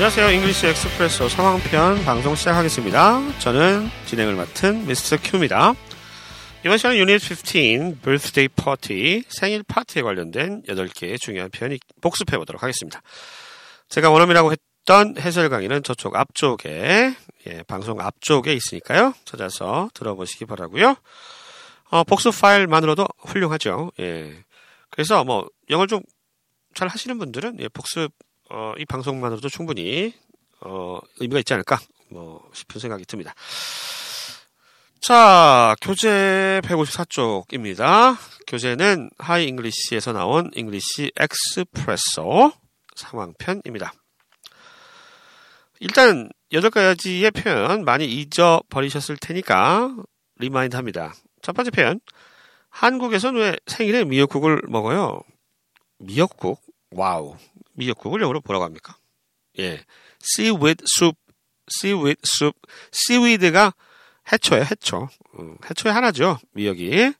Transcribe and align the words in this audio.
안녕하세요. 0.00 0.30
English 0.30 0.66
Expresso 0.66 1.28
상황편 1.28 2.02
방송 2.06 2.34
시작하겠습니다. 2.34 3.38
저는 3.38 3.90
진행을 4.06 4.34
맡은 4.34 4.86
Mr. 4.86 5.18
Q입니다. 5.22 5.74
이번 6.64 6.78
시간은 6.78 6.96
유닛 6.96 7.18
15 7.18 8.00
birthday 8.00 9.22
생일 9.28 9.62
파티에 9.62 10.00
관련된 10.00 10.62
8개의 10.62 11.20
중요한 11.20 11.50
표현 11.50 11.76
복습해 12.00 12.38
보도록 12.38 12.62
하겠습니다. 12.62 13.02
제가 13.90 14.08
원어민이라고 14.08 14.52
했던 14.52 15.18
해설 15.18 15.50
강의는 15.50 15.82
저쪽 15.82 16.16
앞쪽에 16.16 17.14
예, 17.48 17.62
방송 17.64 18.00
앞쪽에 18.00 18.54
있으니까요. 18.54 19.12
찾아서 19.26 19.90
들어보시기 19.92 20.46
바라고요. 20.46 20.96
어, 21.90 22.04
복습 22.04 22.40
파일만으로도 22.40 23.06
훌륭하죠. 23.18 23.92
예. 24.00 24.32
그래서 24.88 25.24
뭐 25.24 25.46
영어를 25.68 25.88
좀 25.88 26.00
잘 26.74 26.88
하시는 26.88 27.18
분들은 27.18 27.58
예, 27.60 27.68
복습 27.68 28.12
어, 28.50 28.74
이 28.78 28.84
방송만으로도 28.84 29.48
충분히 29.48 30.14
어, 30.60 30.98
의미가 31.18 31.38
있지 31.40 31.54
않을까 31.54 31.78
뭐 32.10 32.48
싶은 32.52 32.80
생각이 32.80 33.04
듭니다. 33.06 33.34
자, 35.00 35.74
교재 35.80 36.60
154쪽입니다. 36.64 38.16
교재는 38.46 39.10
Hi 39.18 39.48
English에서 39.48 40.12
나온 40.12 40.50
English 40.54 41.12
Expresso 41.16 42.52
상황편입니다. 42.96 43.92
일단 45.78 46.28
8가지의 46.52 47.34
표현 47.34 47.84
많이 47.84 48.04
잊어버리셨을 48.04 49.16
테니까 49.16 49.96
remind 50.36 50.76
합니다. 50.76 51.14
첫 51.40 51.54
번째 51.54 51.70
표현. 51.70 52.00
한국에서는 52.68 53.40
왜 53.40 53.56
생일에 53.66 54.04
미역국을 54.04 54.62
먹어요? 54.68 55.20
미역국? 55.98 56.60
와우. 56.90 57.36
미역국을 57.80 58.20
영어로 58.20 58.42
뭐라고 58.44 58.64
합니까? 58.64 58.96
예. 59.58 59.84
seaweed 60.22 60.84
soup, 60.86 61.16
seaweed 61.68 62.20
soup. 62.24 62.58
seaweed가 62.92 63.72
해초예요, 64.30 64.64
해초. 64.64 65.08
음, 65.38 65.56
해초의 65.68 65.94
하나죠, 65.94 66.38
미역이. 66.52 67.12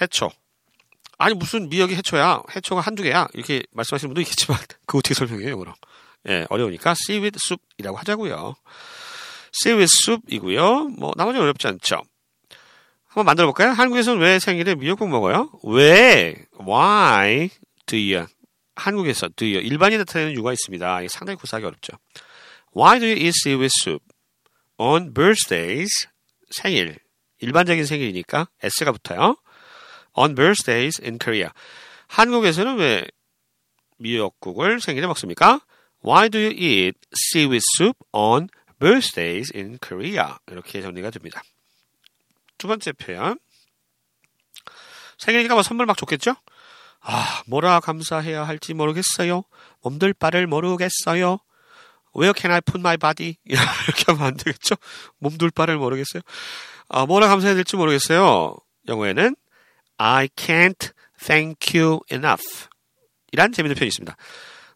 해초. 0.00 0.30
아니, 1.16 1.34
무슨 1.34 1.68
미역이 1.68 1.96
해초야? 1.96 2.42
해초가 2.54 2.80
한두 2.80 3.02
개야? 3.02 3.26
이렇게 3.32 3.62
말씀하시는 3.72 4.08
분도 4.08 4.20
있겠지만, 4.20 4.58
그거 4.86 4.98
어떻게 4.98 5.14
설명해요, 5.14 5.50
영어로? 5.50 5.74
예, 6.28 6.46
어려우니까 6.50 6.92
seaweed 6.92 7.38
soup이라고 7.42 7.96
하자고요. 7.96 8.54
seaweed 9.54 9.90
soup이고요. 10.04 10.84
뭐, 10.98 11.12
나머지 11.16 11.38
어렵지 11.38 11.66
않죠. 11.66 12.02
한번 13.06 13.24
만들어 13.24 13.46
볼까요? 13.46 13.70
한국에서는 13.70 14.20
왜 14.20 14.38
생일에 14.38 14.74
미역국 14.74 15.08
먹어요? 15.08 15.50
왜? 15.64 16.36
Why 16.60 17.48
do 17.86 17.96
you? 17.96 18.26
한국에서 18.78 19.28
do 19.36 19.46
you 19.46 19.60
일반인 19.60 19.98
나타내는 19.98 20.34
유가 20.34 20.52
있습니다. 20.52 21.00
상당히 21.08 21.36
구사하기 21.36 21.66
어렵죠. 21.66 21.98
Why 22.76 22.98
do 22.98 23.06
you 23.06 23.16
eat 23.16 23.32
seaweed 23.44 23.70
soup 23.82 24.04
on 24.78 25.12
birthdays? 25.12 26.08
생일 26.50 26.98
일반적인 27.40 27.84
생일이니까 27.84 28.48
s가 28.62 28.92
붙어요. 28.92 29.36
On 30.14 30.34
birthdays 30.34 31.02
in 31.02 31.18
Korea. 31.18 31.50
한국에서는 32.08 32.78
왜 32.78 33.06
미역국을 33.98 34.80
생일에 34.80 35.06
먹습니까? 35.06 35.60
Why 36.04 36.28
do 36.28 36.38
you 36.38 36.52
eat 36.52 36.98
seaweed 37.12 37.62
soup 37.76 37.98
on 38.12 38.48
birthdays 38.78 39.52
in 39.54 39.78
Korea? 39.78 40.36
이렇게 40.50 40.80
정리가 40.80 41.10
됩니다. 41.10 41.42
두 42.56 42.68
번째 42.68 42.92
표현. 42.92 43.38
생일이니까 45.18 45.54
뭐 45.54 45.62
선물 45.62 45.86
막 45.86 45.96
좋겠죠? 45.96 46.36
아, 47.10 47.42
뭐라 47.46 47.80
감사해야 47.80 48.46
할지 48.46 48.74
모르겠어요. 48.74 49.42
몸둘 49.82 50.12
바를 50.12 50.46
모르겠어요. 50.46 51.38
Where 52.14 52.34
can 52.36 52.52
I 52.52 52.60
put 52.60 52.80
my 52.80 52.98
body? 52.98 53.36
이렇게 53.46 54.04
하면 54.08 54.26
안 54.26 54.36
되겠죠? 54.36 54.74
몸둘 55.16 55.50
바를 55.50 55.78
모르겠어요. 55.78 56.20
아, 56.88 57.06
뭐라 57.06 57.28
감사해야 57.28 57.54
될지 57.54 57.76
모르겠어요. 57.76 58.54
영어에는 58.88 59.36
I 59.96 60.28
can't 60.28 60.92
thank 61.18 61.80
you 61.80 62.00
enough. 62.12 62.66
이란 63.32 63.52
재밌는 63.52 63.74
표현이 63.76 63.88
있습니다. 63.88 64.14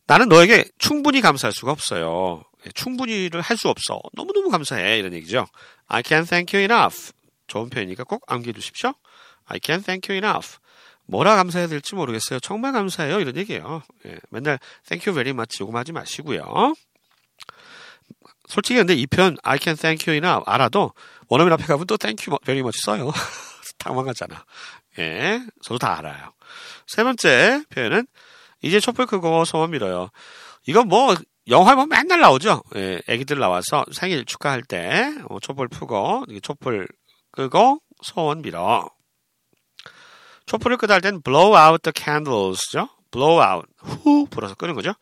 나는 0.07 0.31
너에게 0.31 0.65
충분히 0.79 1.21
감사할 1.21 1.53
수가 1.53 1.71
없어요. 1.71 2.45
충분히를 2.75 3.43
할 3.43 3.59
수 3.59 3.69
없어. 3.69 4.01
너무너무 4.15 4.49
감사해. 4.49 4.99
이런 4.99 5.13
얘기죠. 5.13 5.47
I 5.87 6.03
can't 6.03 6.27
thank 6.27 6.59
you 6.59 6.65
enough. 6.65 7.13
좋은 7.47 7.69
표현이니까 7.69 8.05
꼭 8.05 8.23
암기해 8.27 8.55
두십시오. 8.55 8.95
I 9.45 9.59
can't 9.59 9.85
thank 9.85 10.09
you 10.09 10.17
enough. 10.25 10.57
뭐라 11.13 11.37
감사해야 11.37 11.69
될지 11.69 11.95
모르겠어요. 11.95 12.41
정말 12.41 12.73
감사해요. 12.73 13.21
이런 13.21 13.37
얘기예요. 13.37 13.83
예, 14.07 14.17
맨날 14.31 14.59
thank 14.89 15.07
you 15.07 15.15
very 15.15 15.31
much 15.31 15.61
요금하지 15.61 15.93
마시고요. 15.93 16.73
솔직히 18.49 18.79
근데 18.79 18.95
이 18.95 19.07
표현 19.07 19.37
I 19.43 19.59
can 19.61 19.77
thank 19.77 20.11
you이나 20.11 20.43
알아도 20.47 20.93
원어민 21.29 21.53
앞에 21.53 21.65
가면 21.65 21.87
또 21.87 21.99
thank 21.99 22.27
you 22.27 22.39
very 22.47 22.61
much 22.61 22.81
써요. 22.83 23.13
당황하잖아. 23.77 24.43
예, 25.01 25.43
저도 25.63 25.77
다 25.77 25.99
알아요. 25.99 26.33
세 26.87 27.05
번째 27.05 27.63
표현은 27.69 28.07
이제 28.63 28.81
촛불 28.81 29.05
끄고 29.05 29.45
소원 29.45 29.71
빌어요. 29.71 30.09
이건 30.67 30.89
뭐 30.89 31.15
영화에 31.47 31.75
보면 31.75 31.91
맨날 31.91 32.21
나오죠. 32.21 32.63
예, 32.77 33.03
애기들 33.07 33.39
나와서 33.39 33.85
생일 33.93 34.25
축하할 34.25 34.63
때 34.63 35.15
어, 35.29 35.39
촛불 35.41 35.69
푸고 35.69 36.25
촛불 36.43 36.89
끄고 37.33 37.83
소원 38.03 38.41
빌어. 38.41 38.89
촛불을 40.53 40.77
끄다 40.77 40.93
할 40.93 41.01
땐 41.01 41.23
blow 41.23 41.57
out 41.57 41.81
the 41.81 41.93
candles죠. 41.97 42.91
blow 43.11 43.41
out 43.43 43.67
후 43.79 44.27
불어서 44.29 44.55
끄는 44.55 44.75
거죠. 44.75 44.93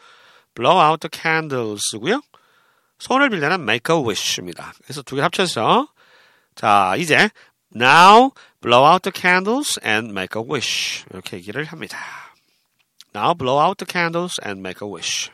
blow 0.55 0.79
out 0.81 1.01
the 1.01 1.11
candles고요. 1.13 2.21
손을 3.01 3.31
빌 3.31 3.41
때는 3.41 3.63
make 3.63 3.93
a 3.93 4.01
wish입니다. 4.01 4.73
그래서 4.85 5.03
두 5.03 5.17
개 5.17 5.23
합쳐서 5.23 5.89
자 6.55 6.95
이제 6.99 7.31
now 7.75 8.31
blow 8.61 8.87
out 8.89 9.03
the 9.03 9.13
candles 9.13 9.81
and 9.85 10.11
make 10.11 10.41
a 10.41 10.49
wish 10.49 11.05
이렇게 11.11 11.39
얘기를 11.39 11.65
합니다. 11.65 11.99
now 13.13 13.35
blow 13.35 13.61
out 13.61 13.85
the 13.85 13.91
candles 13.91 14.41
and 14.47 14.61
make 14.61 14.87
a 14.87 14.89
wish. 14.89 15.33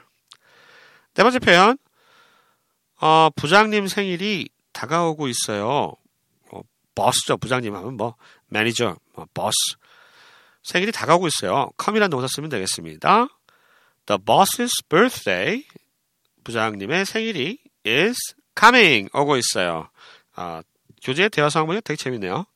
네 1.13 1.23
번째 1.25 1.41
표현 1.41 1.77
어, 3.03 3.29
부장님 3.37 3.87
생일이 3.89 4.49
다가오고 4.73 5.29
있어요. 5.29 5.93
어, 6.53 6.61
버스죠. 6.95 7.37
부장님 7.37 7.75
하면 7.75 7.99
뭐 7.99 8.15
매니저, 8.49 8.97
뭐 9.15 9.27
버스. 9.35 9.53
생일이 10.67 10.91
다가오고 10.91 11.29
있어요. 11.29 11.71
come이라는 11.81 12.11
동사 12.11 12.27
쓰면 12.27 12.51
되겠습니다. 12.51 13.29
The 14.07 14.19
boss's 14.19 14.73
birthday 14.89 15.65
부장님의 16.43 17.07
생일이 17.07 17.59
is 17.87 18.17
coming 18.59 19.09
오고 19.15 19.37
있어요. 19.37 19.89
아, 20.35 20.63
교재 21.05 21.29
대화 21.29 21.51
상황 21.51 21.69
보니까 21.69 21.83
되게 21.83 21.97
재밌네요. 21.97 22.47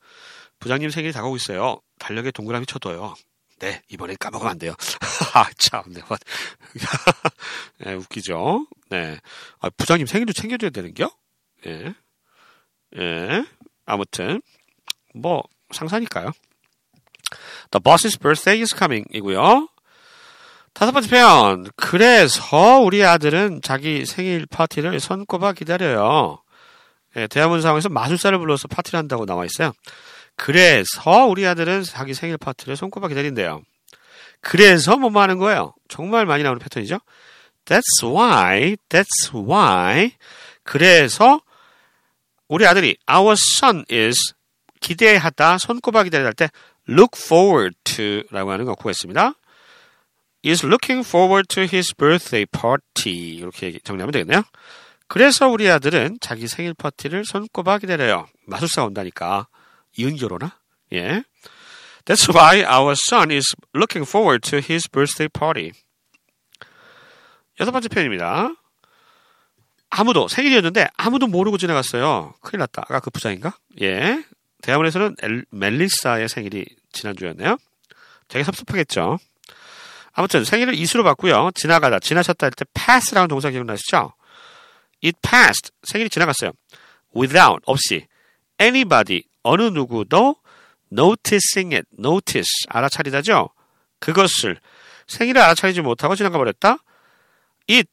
부장님 0.59 0.89
생일이 0.89 1.13
다가오고 1.13 1.37
있어요. 1.37 1.79
달력에 1.99 2.31
동그라미 2.31 2.65
쳐둬요. 2.65 3.15
네, 3.59 3.81
이번엔 3.87 4.17
까먹으면 4.19 4.51
안 4.51 4.57
돼요. 4.59 4.73
아, 5.33 5.49
참, 5.57 5.83
네, 5.87 6.01
네, 7.79 7.93
웃기죠? 7.93 8.67
네. 8.89 9.19
아, 9.59 9.69
부장님 9.69 10.05
생일도 10.05 10.33
챙겨줘야 10.33 10.71
되는겨? 10.71 11.09
예. 11.67 11.93
예. 12.97 13.45
아무튼, 13.85 14.41
뭐, 15.13 15.43
상사니까요. 15.71 16.31
The 17.71 17.81
boss's 17.81 18.19
birthday 18.19 18.61
is 18.61 18.75
coming 18.75 19.05
이고요. 19.13 19.67
다섯 20.73 20.91
번째 20.91 21.09
표현. 21.09 21.67
그래서 21.75 22.79
우리 22.79 23.03
아들은 23.03 23.61
자기 23.61 24.05
생일 24.05 24.45
파티를 24.45 24.99
손꼽아 24.99 25.53
기다려요. 25.53 26.41
예, 27.17 27.27
대화문 27.27 27.61
상황에서 27.61 27.89
마술사를 27.89 28.37
불러서 28.37 28.67
파티를 28.67 28.97
한다고 28.97 29.25
나와 29.25 29.45
있어요. 29.45 29.73
그래서 30.37 31.25
우리 31.27 31.45
아들은 31.45 31.83
자기 31.83 32.13
생일 32.13 32.37
파티를 32.37 32.77
손꼽아 32.77 33.09
기다린대요. 33.09 33.61
그래서 34.39 34.97
뭐뭐 34.97 35.21
하는 35.21 35.37
거예요? 35.37 35.73
정말 35.87 36.25
많이 36.25 36.43
나오는 36.43 36.59
패턴이죠. 36.59 36.99
That's 37.65 38.03
why, 38.03 38.77
that's 38.89 39.33
why. 39.33 40.13
그래서 40.63 41.41
우리 42.47 42.65
아들이 42.65 42.97
our 43.09 43.33
son 43.33 43.85
is 43.91 44.33
기대하다, 44.79 45.59
손꼽아 45.59 46.03
기다리다 46.03 46.27
할 46.27 46.33
때 46.33 46.49
look 46.89 47.19
forward 47.19 47.75
to 47.83 48.23
라고 48.31 48.51
하는 48.51 48.65
거 48.65 48.75
구했습니다. 48.75 49.33
is 50.45 50.65
looking 50.65 51.07
forward 51.07 51.47
to 51.47 51.63
his 51.63 51.93
birthday 51.95 52.45
party. 52.45 53.35
이렇게 53.37 53.79
정리하면 53.79 54.11
되겠네요. 54.11 54.43
그래서 55.07 55.47
우리 55.49 55.69
아들은 55.69 56.17
자기 56.21 56.47
생일 56.47 56.73
파티를 56.73 57.25
손꼽아 57.25 57.79
기다려요. 57.79 58.27
마술사 58.47 58.85
온다니까. 58.85 59.47
이은교로나? 59.97 60.57
예. 60.93 61.23
That's 62.05 62.33
why 62.33 62.63
our 62.63 62.95
son 63.09 63.31
is 63.31 63.53
looking 63.75 64.07
forward 64.07 64.49
to 64.49 64.59
his 64.59 64.89
birthday 64.89 65.27
party. 65.27 65.71
여섯 67.59 67.71
번째 67.71 67.89
표현입니다. 67.89 68.55
아무도 69.89 70.27
생일이었는데 70.27 70.87
아무도 70.95 71.27
모르고 71.27 71.57
지나갔어요. 71.57 72.33
큰일 72.41 72.59
났다. 72.59 72.83
아까 72.83 72.99
그 73.01 73.09
부장인가? 73.09 73.57
예. 73.81 74.23
대학원에서는 74.61 75.15
엘, 75.21 75.45
멜리사의 75.51 76.29
생일이 76.29 76.65
지난주였네요. 76.91 77.57
되게 78.27 78.43
섭섭하겠죠. 78.43 79.17
아무튼 80.13 80.43
생일을 80.43 80.73
이수로 80.75 81.03
봤고요. 81.03 81.51
지나가다, 81.55 81.99
지나쳤다 81.99 82.47
할 82.47 82.51
때 82.51 82.65
pass라는 82.73 83.27
동사 83.27 83.49
기억나시죠? 83.49 84.13
It 85.03 85.17
passed. 85.21 85.71
생일이 85.83 86.09
지나갔어요. 86.09 86.51
Without. 87.15 87.61
없이. 87.65 88.07
Anybody. 88.59 89.23
어느 89.43 89.63
누구도 89.63 90.35
noticing 90.91 91.73
it. 91.73 91.87
notice. 91.97 92.65
알아차리다죠? 92.69 93.49
그것을. 93.99 94.59
생일을 95.07 95.41
알아차리지 95.41 95.81
못하고 95.81 96.15
지나가 96.15 96.37
버렸다. 96.37 96.77
It 97.69 97.89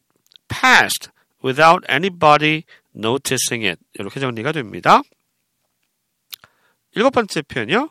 passed 0.49 1.11
without 1.44 1.87
anybody 1.91 2.65
noticing 2.94 3.67
it. 3.67 3.81
이렇게 3.94 4.20
정리가 4.20 4.53
됩니다. 4.53 5.03
일곱 6.99 7.11
번째 7.11 7.43
표현이요. 7.43 7.89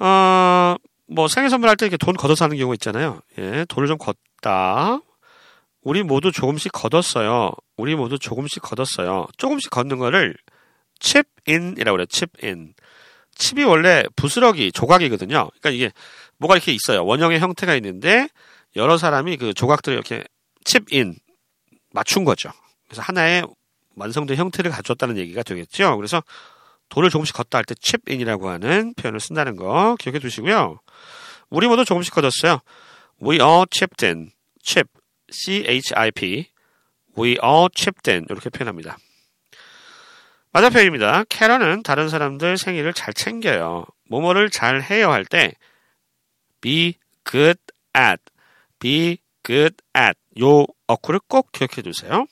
어, 0.00 0.76
뭐 1.06 1.26
생일 1.26 1.48
선물할 1.48 1.76
때 1.76 1.86
이렇게 1.86 1.96
돈 1.96 2.14
걷어서 2.14 2.44
하는 2.44 2.58
경우 2.58 2.74
있잖아요. 2.74 3.20
예, 3.38 3.64
돈을 3.66 3.88
좀 3.88 3.96
걷다. 3.96 5.00
우리 5.82 6.02
모두 6.02 6.30
조금씩 6.32 6.70
걷었어요. 6.72 7.52
우리 7.78 7.96
모두 7.96 8.18
조금씩 8.18 8.62
걷었어요. 8.62 9.26
조금씩 9.38 9.70
걷는 9.70 9.98
거를 9.98 10.36
chip 11.00 11.30
in이라고 11.48 11.96
그래요. 11.96 12.06
chip 12.10 12.46
in. 12.46 12.74
칩이 13.36 13.64
원래 13.64 14.04
부스러기, 14.16 14.72
조각이거든요. 14.72 15.48
그러니까 15.48 15.70
이게 15.70 15.90
뭐가 16.36 16.56
이렇게 16.56 16.72
있어요. 16.72 17.06
원형의 17.06 17.40
형태가 17.40 17.74
있는데 17.76 18.28
여러 18.76 18.98
사람이 18.98 19.38
그 19.38 19.54
조각들을 19.54 19.96
이렇게 19.96 20.24
chip 20.66 20.94
in 20.94 21.16
맞춘 21.94 22.24
거죠. 22.24 22.50
그래서 22.86 23.00
하나의 23.00 23.46
완성된 23.96 24.36
형태를 24.36 24.70
가졌다는 24.70 25.16
얘기가 25.16 25.42
되겠죠. 25.42 25.96
그래서 25.96 26.22
돈을 26.90 27.10
조금씩 27.10 27.34
걷다 27.34 27.58
할때 27.58 27.74
chip 27.80 28.10
in이라고 28.10 28.50
하는 28.50 28.94
표현을 28.94 29.20
쓴다는 29.20 29.56
거 29.56 29.96
기억해 29.98 30.18
두시고요. 30.18 30.80
우리 31.48 31.66
모두 31.66 31.84
조금씩 31.84 32.12
걷었어요. 32.14 32.60
We 33.22 33.40
all 33.40 33.64
chipped 33.70 34.04
in. 34.04 34.30
chip, 34.62 34.88
C-H-I-P. 35.30 36.50
We 37.18 37.36
all 37.42 37.68
chipped 37.74 38.10
in. 38.10 38.26
이렇게 38.28 38.50
표현합니다. 38.50 38.98
맞아 40.52 40.68
표현입니다. 40.68 41.24
캐런은 41.28 41.82
다른 41.82 42.08
사람들 42.08 42.58
생일을 42.58 42.92
잘 42.92 43.14
챙겨요. 43.14 43.86
뭐뭐를 44.08 44.50
잘 44.50 44.82
해요 44.82 45.10
할 45.12 45.24
때 45.24 45.52
be 46.60 46.94
good 47.24 47.60
at, 47.96 48.22
be 48.80 49.18
good 49.44 49.76
at 49.96 50.18
요 50.40 50.66
어구를 50.88 51.20
꼭 51.28 51.52
기억해 51.52 51.82
두세요. 51.82 52.26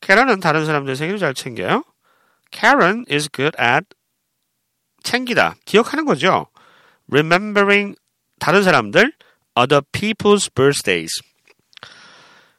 캐런은 0.00 0.40
다른 0.40 0.64
사람들 0.64 0.94
생일을 0.94 1.18
잘 1.18 1.34
챙겨요. 1.34 1.84
Karen 2.52 3.04
is 3.10 3.28
good 3.28 3.56
at 3.60 3.86
챙기다, 5.02 5.56
기억하는 5.64 6.04
거죠. 6.04 6.46
Remembering 7.10 7.96
다른 8.38 8.62
사람들 8.62 9.12
other 9.58 9.82
people's 9.92 10.48
birthdays. 10.54 11.20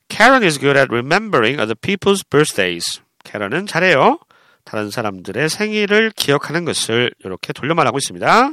Karen 0.09 0.43
is 0.43 0.59
good 0.59 0.77
at 0.77 0.91
remembering 0.91 1.59
other 1.61 1.75
people's 1.75 2.23
birthdays. 2.29 3.01
Karen은 3.23 3.67
잘해요. 3.67 4.19
다른 4.65 4.89
사람들의 4.89 5.49
생일을 5.49 6.11
기억하는 6.15 6.65
것을 6.65 7.13
이렇게 7.23 7.53
돌려 7.53 7.73
말하고 7.73 7.97
있습니다. 7.97 8.51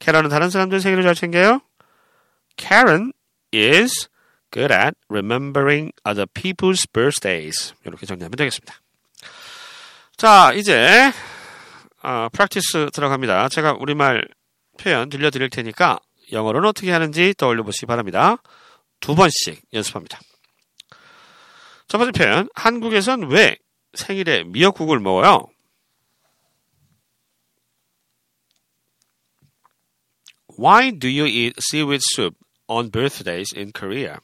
Karen은 0.00 0.30
다른 0.30 0.50
사람들 0.50 0.80
생일을 0.80 1.02
잘 1.02 1.14
챙겨요. 1.14 1.60
Karen 2.56 3.12
is 3.54 4.08
good 4.50 4.72
at 4.72 4.94
remembering 5.08 5.92
other 6.06 6.26
people's 6.26 6.86
birthdays. 6.92 7.74
이렇게 7.84 8.06
정리하면 8.06 8.36
되겠습니다. 8.36 8.81
자, 10.16 10.52
이제 10.52 11.12
어, 12.02 12.28
프랙티스 12.32 12.90
들어갑니다. 12.92 13.48
제가 13.48 13.72
우리말 13.74 14.26
표현 14.78 15.08
들려드릴 15.08 15.50
테니까 15.50 15.98
영어로는 16.32 16.68
어떻게 16.68 16.90
하는지 16.90 17.34
떠올려 17.36 17.62
보시기 17.62 17.86
바랍니다. 17.86 18.36
두 19.00 19.14
번씩 19.14 19.62
연습합니다. 19.72 20.20
첫 21.88 21.98
번째 21.98 22.12
표현, 22.12 22.48
한국에선 22.54 23.28
왜 23.28 23.56
생일에 23.94 24.44
미역국을 24.44 24.98
먹어요? 25.00 25.46
Why 30.58 30.92
do 30.98 31.08
you 31.08 31.26
eat 31.26 31.54
seaweed 31.58 32.02
soup 32.14 32.36
on 32.68 32.90
birthdays 32.90 33.54
in 33.56 33.72
Korea? 33.72 34.16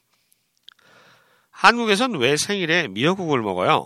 한국에선 1.51 2.15
왜 2.17 2.37
생일에 2.37 2.89
미역국을 2.89 3.43
먹어요? 3.43 3.85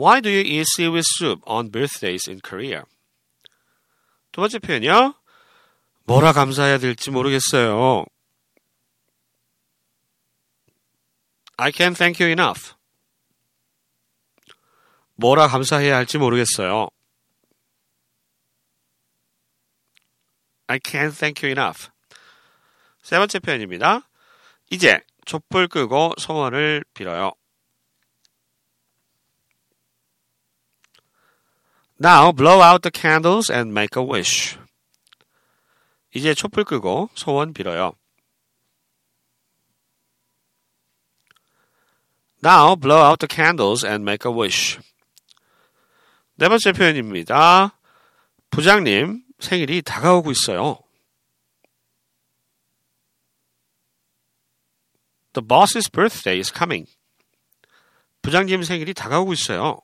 Why 0.00 0.22
do 0.22 0.30
you 0.30 0.40
eat 0.40 0.66
seaweed 0.66 1.04
soup 1.04 1.42
on 1.46 1.68
birthdays 1.68 2.26
in 2.26 2.40
Korea? 2.40 2.84
두 4.32 4.40
번째 4.40 4.58
표현이요. 4.58 5.14
뭐라 6.04 6.32
감사해야 6.32 6.78
될지 6.78 7.10
모르겠어요. 7.10 8.06
I 11.58 11.70
can't 11.70 11.98
thank 11.98 12.24
you 12.24 12.32
enough. 12.32 12.72
뭐라 15.16 15.48
감사해야 15.48 15.96
할지 15.96 16.16
모르겠어요. 16.16 16.88
I 20.68 20.78
can't 20.78 21.12
thank 21.12 21.46
you 21.46 21.50
enough. 21.52 21.90
세 23.02 23.18
번째 23.18 23.38
표현입니다. 23.38 24.08
이제 24.70 25.04
촛불 25.26 25.68
끄고 25.68 26.14
소원을 26.16 26.84
빌어요. 26.94 27.34
Now 32.02 32.32
blow 32.32 32.62
out 32.62 32.80
the 32.80 32.90
candles 32.90 33.50
and 33.50 33.74
make 33.74 33.94
a 33.94 34.02
wish. 34.02 34.56
이제 36.14 36.32
촛불 36.32 36.64
끄고 36.64 37.10
소원 37.14 37.52
빌어요. 37.52 37.92
Now 42.42 42.74
blow 42.74 43.04
out 43.04 43.18
the 43.18 43.28
candles 43.28 43.84
and 43.86 44.02
make 44.02 44.24
a 44.24 44.34
wish. 44.34 44.78
네 46.36 46.48
번째 46.48 46.72
표현입니다. 46.72 47.78
부장님 48.48 49.22
생일이 49.38 49.82
다가오고 49.82 50.30
있어요. 50.30 50.78
The 55.34 55.46
boss's 55.46 55.90
birthday 55.92 56.38
is 56.38 56.50
coming. 56.50 56.90
부장님 58.22 58.62
생일이 58.62 58.94
다가오고 58.94 59.34
있어요. 59.34 59.82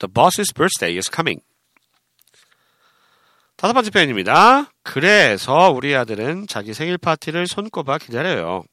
The 0.00 0.08
boss's 0.12 0.52
birthday 0.52 0.96
is 0.96 1.10
coming. 1.14 1.42
다섯 3.56 3.74
번째 3.74 3.90
표현입니다. 3.90 4.72
그래서 4.82 5.70
우리 5.70 5.94
아들은 5.94 6.46
자기 6.46 6.72
생일 6.72 6.96
파티를 6.96 7.46
손꼽아 7.46 7.98
기다려요. 7.98 8.64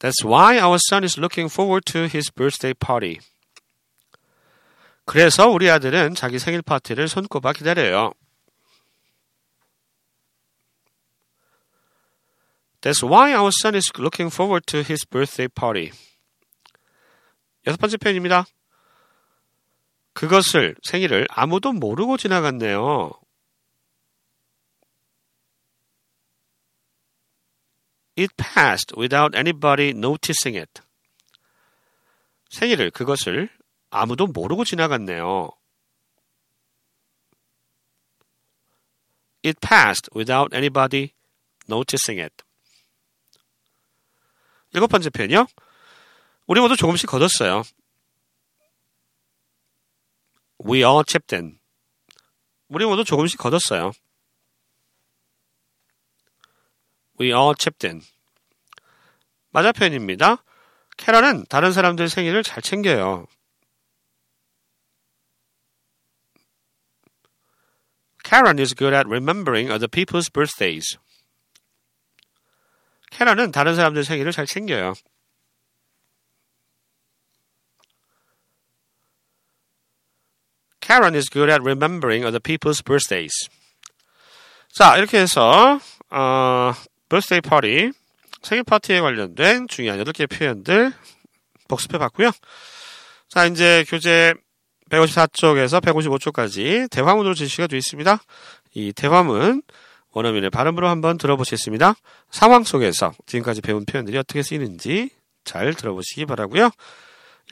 That's 0.00 0.24
why 0.24 0.58
our 0.58 0.78
son 0.90 1.04
is 1.04 1.20
looking 1.20 1.52
forward 1.52 1.84
to 1.92 2.02
his 2.02 2.32
birthday 2.32 2.74
party. 2.74 3.18
그래서 5.04 5.48
우리 5.48 5.70
아들은 5.70 6.16
자기 6.16 6.40
생일 6.40 6.62
파티를 6.62 7.06
손꼽아 7.06 7.52
기다려요. 7.52 8.12
That's 12.80 13.04
why 13.04 13.34
our 13.34 13.50
son 13.62 13.76
is 13.76 13.92
looking 13.96 14.34
forward 14.34 14.66
to 14.66 14.80
his 14.80 15.06
birthday 15.06 15.46
party. 15.46 15.92
여섯 17.66 17.76
번째 17.78 17.96
표현입니다. 17.98 18.46
그것을 20.12 20.76
생일을 20.82 21.26
아무도 21.30 21.72
모르고 21.72 22.16
지나갔네요. 22.16 23.12
It 28.18 28.34
passed 28.36 28.94
without 28.98 29.36
anybody 29.36 29.90
noticing 29.90 30.58
it. 30.58 30.82
생일을 32.50 32.90
그것을 32.90 33.48
아무도 33.90 34.26
모르고 34.26 34.64
지나갔네요. 34.64 35.50
It 39.42 39.58
passed 39.60 40.10
without 40.14 40.54
anybody 40.54 41.12
noticing 41.68 42.20
it. 42.20 42.44
일곱 44.72 44.88
번째 44.88 45.08
표현이요. 45.10 45.46
우리 46.50 46.60
모두 46.60 46.76
조금씩 46.76 47.08
걷었어요. 47.08 47.62
We 50.66 50.78
all 50.78 51.04
chipped 51.06 51.32
in. 51.32 51.60
우리 52.66 52.84
모두 52.86 53.04
조금씩 53.04 53.38
걷었어요. 53.38 53.92
We 57.20 57.28
all 57.28 57.54
chipped 57.56 57.86
in. 57.86 58.02
맞아 59.50 59.70
표현입니다. 59.70 60.42
캐럴은 60.96 61.44
다른 61.48 61.70
사람들 61.70 62.08
생일을 62.08 62.42
잘 62.42 62.64
챙겨요. 62.64 63.28
Karen 68.24 68.58
is 68.58 68.74
good 68.74 68.92
at 68.92 69.06
remembering 69.06 69.70
other 69.70 69.86
people's 69.86 70.32
birthdays. 70.32 70.98
캐런은 73.12 73.52
다른 73.52 73.76
사람들 73.76 74.02
생일을 74.02 74.32
잘 74.32 74.46
챙겨요. 74.46 74.94
Karen 80.90 81.14
is 81.14 81.30
good 81.30 81.48
at 81.48 81.62
remembering 81.62 82.24
other 82.24 82.40
people's 82.40 82.82
birthdays. 82.82 83.48
자, 84.72 84.96
이렇게 84.96 85.18
해서 85.20 85.78
어, 86.10 86.72
birthday 87.08 87.40
party 87.40 87.92
생일 88.42 88.64
파티에 88.64 89.00
관련된 89.00 89.68
중요한 89.68 90.02
8개의 90.02 90.28
표현들 90.28 90.92
복습해 91.68 91.96
봤고요. 91.96 92.32
자, 93.28 93.46
이제 93.46 93.84
교재 93.86 94.34
154쪽에서 94.90 95.80
155쪽까지 95.80 96.90
대화문으로 96.90 97.34
제시가 97.34 97.68
되어 97.68 97.78
있습니다. 97.78 98.20
이 98.74 98.92
대화문 98.92 99.62
원어민의 100.10 100.50
발음으로 100.50 100.88
한번 100.88 101.18
들어보시겠습니다. 101.18 101.94
상황 102.32 102.64
속에서 102.64 103.12
지금까지 103.26 103.60
배운 103.60 103.84
표현들이 103.84 104.18
어떻게 104.18 104.42
쓰이는지 104.42 105.10
잘 105.44 105.72
들어보시기 105.72 106.26
바라고요. 106.26 106.72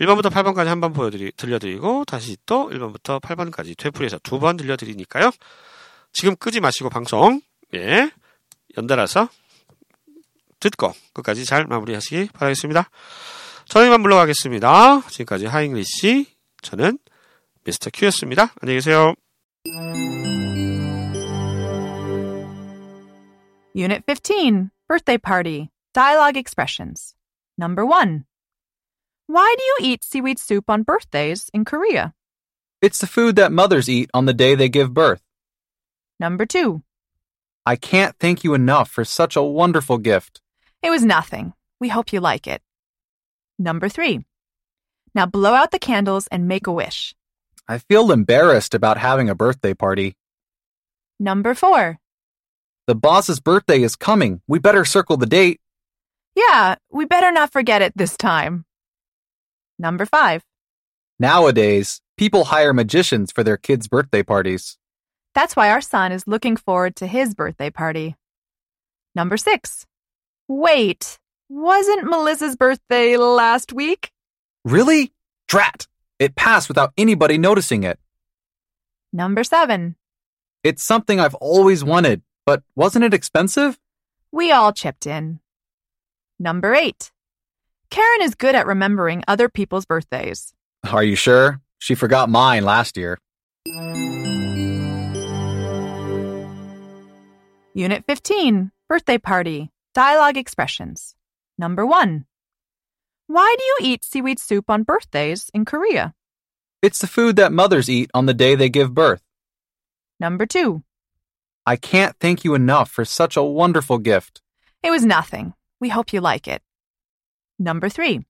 1번부터 0.00 0.30
8번까지 0.30 0.66
한 0.66 0.80
번 0.80 0.92
보여드리, 0.92 1.32
들려드리고 1.32 2.04
다시 2.04 2.36
또 2.46 2.68
1번부터 2.70 3.20
8번까지 3.20 3.76
되풀이해서 3.76 4.18
두 4.22 4.38
번 4.38 4.56
들려드리니까요. 4.56 5.30
지금 6.12 6.36
끄지 6.36 6.60
마시고 6.60 6.88
방송 6.88 7.40
예 7.74 8.10
연달아서 8.76 9.28
듣고 10.60 10.92
끝까지 11.12 11.44
잘 11.44 11.66
마무리하시기 11.66 12.30
바라겠습니다. 12.32 12.88
저는 13.66 13.88
이만 13.88 14.00
물러가겠습니다. 14.00 15.02
지금까지 15.08 15.46
하잉리씨 15.46 16.26
저는 16.62 16.98
미스터 17.64 17.90
큐였습니다. 17.92 18.54
안녕히 18.62 18.78
계세요. 18.78 19.14
Unit 23.74 24.02
15 24.06 24.70
Birthday 24.88 25.18
Party 25.18 25.68
Dialogue 25.92 26.38
Expressions. 26.38 27.14
Number 27.58 27.84
1. 27.84 28.24
Why 29.30 29.54
do 29.58 29.62
you 29.62 29.76
eat 29.82 30.02
seaweed 30.02 30.38
soup 30.38 30.70
on 30.70 30.84
birthdays 30.84 31.50
in 31.52 31.66
Korea? 31.66 32.14
It's 32.80 32.98
the 32.98 33.06
food 33.06 33.36
that 33.36 33.52
mothers 33.52 33.86
eat 33.86 34.08
on 34.14 34.24
the 34.24 34.32
day 34.32 34.54
they 34.54 34.70
give 34.70 34.94
birth. 34.94 35.20
Number 36.18 36.46
2. 36.46 36.82
I 37.66 37.76
can't 37.76 38.16
thank 38.18 38.42
you 38.42 38.54
enough 38.54 38.88
for 38.88 39.04
such 39.04 39.36
a 39.36 39.42
wonderful 39.42 39.98
gift. 39.98 40.40
It 40.82 40.88
was 40.88 41.04
nothing. 41.04 41.52
We 41.78 41.90
hope 41.90 42.10
you 42.10 42.20
like 42.20 42.46
it. 42.46 42.62
Number 43.58 43.90
3. 43.90 44.24
Now 45.14 45.26
blow 45.26 45.52
out 45.52 45.72
the 45.72 45.78
candles 45.78 46.26
and 46.28 46.48
make 46.48 46.66
a 46.66 46.72
wish. 46.72 47.14
I 47.68 47.76
feel 47.76 48.10
embarrassed 48.10 48.72
about 48.72 48.96
having 48.96 49.28
a 49.28 49.34
birthday 49.34 49.74
party. 49.74 50.16
Number 51.20 51.54
4. 51.54 51.98
The 52.86 52.94
boss's 52.94 53.40
birthday 53.40 53.82
is 53.82 53.94
coming. 53.94 54.40
We 54.48 54.58
better 54.58 54.86
circle 54.86 55.18
the 55.18 55.26
date. 55.26 55.60
Yeah, 56.34 56.76
we 56.90 57.04
better 57.04 57.30
not 57.30 57.52
forget 57.52 57.82
it 57.82 57.92
this 57.94 58.16
time. 58.16 58.64
Number 59.78 60.06
5. 60.06 60.42
Nowadays, 61.18 62.00
people 62.16 62.44
hire 62.44 62.72
magicians 62.72 63.32
for 63.32 63.42
their 63.44 63.56
kids' 63.56 63.88
birthday 63.88 64.22
parties. 64.22 64.78
That's 65.34 65.54
why 65.56 65.70
our 65.70 65.80
son 65.80 66.12
is 66.12 66.26
looking 66.26 66.56
forward 66.56 66.96
to 66.96 67.06
his 67.06 67.34
birthday 67.34 67.70
party. 67.70 68.16
Number 69.14 69.36
6. 69.36 69.86
Wait, 70.48 71.18
wasn't 71.48 72.08
Melissa's 72.08 72.56
birthday 72.56 73.16
last 73.16 73.72
week? 73.72 74.10
Really? 74.64 75.12
Drat! 75.46 75.86
It 76.18 76.34
passed 76.34 76.68
without 76.68 76.92
anybody 76.96 77.38
noticing 77.38 77.84
it. 77.84 77.98
Number 79.12 79.44
7. 79.44 79.96
It's 80.64 80.82
something 80.82 81.20
I've 81.20 81.36
always 81.36 81.84
wanted, 81.84 82.22
but 82.44 82.62
wasn't 82.74 83.04
it 83.04 83.14
expensive? 83.14 83.78
We 84.32 84.50
all 84.50 84.72
chipped 84.72 85.06
in. 85.06 85.40
Number 86.38 86.74
8. 86.74 87.10
Karen 87.90 88.22
is 88.22 88.34
good 88.34 88.54
at 88.54 88.66
remembering 88.66 89.22
other 89.26 89.48
people's 89.48 89.86
birthdays. 89.86 90.52
Are 90.92 91.02
you 91.02 91.16
sure? 91.16 91.60
She 91.78 91.94
forgot 91.94 92.28
mine 92.28 92.64
last 92.64 92.96
year. 92.96 93.18
Unit 97.74 98.04
15 98.06 98.72
Birthday 98.88 99.18
Party 99.18 99.70
Dialogue 99.94 100.36
Expressions. 100.36 101.14
Number 101.56 101.86
1. 101.86 102.24
Why 103.26 103.54
do 103.58 103.64
you 103.64 103.78
eat 103.82 104.04
seaweed 104.04 104.38
soup 104.38 104.70
on 104.70 104.82
birthdays 104.82 105.50
in 105.54 105.64
Korea? 105.64 106.14
It's 106.82 107.00
the 107.00 107.06
food 107.06 107.36
that 107.36 107.52
mothers 107.52 107.90
eat 107.90 108.10
on 108.14 108.26
the 108.26 108.34
day 108.34 108.54
they 108.54 108.68
give 108.68 108.94
birth. 108.94 109.22
Number 110.20 110.46
2. 110.46 110.82
I 111.66 111.76
can't 111.76 112.16
thank 112.20 112.44
you 112.44 112.54
enough 112.54 112.90
for 112.90 113.04
such 113.04 113.36
a 113.36 113.42
wonderful 113.42 113.98
gift. 113.98 114.40
It 114.82 114.90
was 114.90 115.04
nothing. 115.04 115.54
We 115.80 115.88
hope 115.88 116.12
you 116.12 116.20
like 116.20 116.48
it. 116.48 116.62
Number 117.58 117.88
3. 117.88 118.20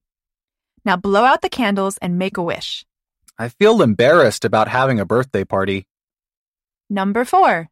Now 0.84 0.96
blow 0.96 1.24
out 1.24 1.42
the 1.42 1.48
candles 1.50 1.98
and 1.98 2.18
make 2.18 2.36
a 2.36 2.42
wish. 2.42 2.84
I 3.38 3.48
feel 3.48 3.82
embarrassed 3.82 4.44
about 4.44 4.68
having 4.68 4.98
a 4.98 5.04
birthday 5.04 5.44
party. 5.44 5.86
Number 6.90 7.24
4. 7.24 7.68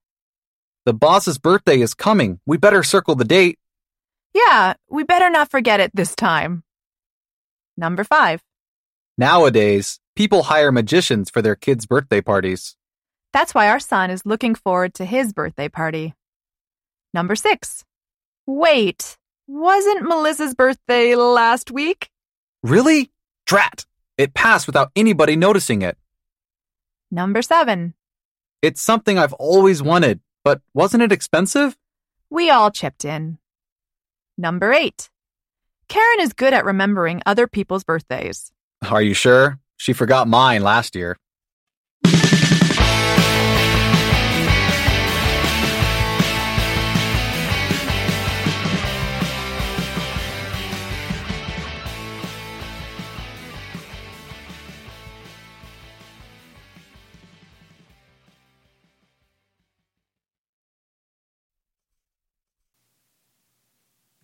The 0.84 0.94
boss's 0.94 1.38
birthday 1.38 1.80
is 1.80 1.94
coming. 1.94 2.40
We 2.46 2.58
better 2.58 2.82
circle 2.82 3.14
the 3.14 3.24
date. 3.24 3.58
Yeah, 4.34 4.74
we 4.90 5.02
better 5.02 5.30
not 5.30 5.50
forget 5.50 5.80
it 5.80 5.90
this 5.94 6.14
time. 6.14 6.62
Number 7.76 8.04
5. 8.04 8.42
Nowadays, 9.18 9.98
people 10.14 10.44
hire 10.44 10.70
magicians 10.70 11.30
for 11.30 11.40
their 11.40 11.56
kids' 11.56 11.86
birthday 11.86 12.20
parties. 12.20 12.76
That's 13.32 13.54
why 13.54 13.68
our 13.70 13.80
son 13.80 14.10
is 14.10 14.26
looking 14.26 14.54
forward 14.54 14.94
to 14.94 15.04
his 15.04 15.32
birthday 15.32 15.68
party. 15.68 16.14
Number 17.14 17.34
6. 17.34 17.84
Wait, 18.46 19.16
wasn't 19.46 20.08
Melissa's 20.08 20.54
birthday 20.54 21.14
last 21.14 21.70
week? 21.70 22.10
Really? 22.62 23.10
Drat! 23.46 23.84
It 24.18 24.34
passed 24.34 24.66
without 24.66 24.90
anybody 24.96 25.36
noticing 25.36 25.82
it. 25.82 25.96
Number 27.10 27.42
7. 27.42 27.94
It's 28.62 28.82
something 28.82 29.18
I've 29.18 29.34
always 29.34 29.82
wanted, 29.82 30.20
but 30.42 30.60
wasn't 30.74 31.02
it 31.02 31.12
expensive? 31.12 31.76
We 32.30 32.50
all 32.50 32.70
chipped 32.70 33.04
in. 33.04 33.38
Number 34.36 34.72
8. 34.72 35.08
Karen 35.88 36.20
is 36.20 36.32
good 36.32 36.52
at 36.52 36.64
remembering 36.64 37.22
other 37.24 37.46
people's 37.46 37.84
birthdays. 37.84 38.50
Are 38.90 39.02
you 39.02 39.14
sure? 39.14 39.58
She 39.76 39.92
forgot 39.92 40.26
mine 40.26 40.62
last 40.62 40.96
year. 40.96 41.16